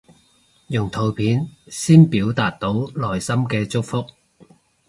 [0.69, 4.03] 用圖片先表達到內心嘅祝福